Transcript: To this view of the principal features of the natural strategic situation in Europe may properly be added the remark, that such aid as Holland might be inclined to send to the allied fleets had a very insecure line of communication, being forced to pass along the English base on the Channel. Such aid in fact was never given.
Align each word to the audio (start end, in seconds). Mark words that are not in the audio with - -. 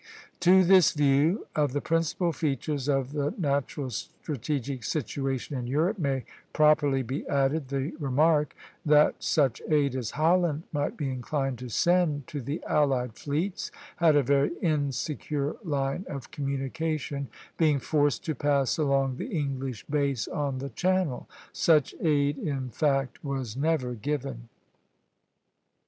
To 0.39 0.63
this 0.63 0.93
view 0.93 1.45
of 1.55 1.73
the 1.73 1.79
principal 1.79 2.31
features 2.33 2.87
of 2.89 3.11
the 3.11 3.35
natural 3.37 3.91
strategic 3.91 4.83
situation 4.83 5.55
in 5.55 5.67
Europe 5.67 5.99
may 5.99 6.25
properly 6.53 7.03
be 7.03 7.23
added 7.27 7.67
the 7.67 7.91
remark, 7.99 8.55
that 8.83 9.21
such 9.21 9.61
aid 9.69 9.95
as 9.95 10.09
Holland 10.17 10.63
might 10.73 10.97
be 10.97 11.11
inclined 11.11 11.59
to 11.59 11.69
send 11.69 12.25
to 12.29 12.41
the 12.41 12.63
allied 12.63 13.13
fleets 13.13 13.69
had 13.97 14.15
a 14.15 14.23
very 14.23 14.57
insecure 14.63 15.55
line 15.63 16.03
of 16.09 16.31
communication, 16.31 17.27
being 17.59 17.77
forced 17.77 18.25
to 18.25 18.33
pass 18.33 18.79
along 18.79 19.17
the 19.17 19.27
English 19.27 19.83
base 19.85 20.27
on 20.27 20.57
the 20.57 20.69
Channel. 20.69 21.29
Such 21.53 21.93
aid 22.01 22.39
in 22.39 22.69
fact 22.71 23.23
was 23.23 23.55
never 23.55 23.93
given. 23.93 24.49